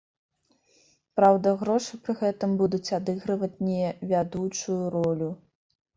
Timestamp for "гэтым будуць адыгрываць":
2.23-3.53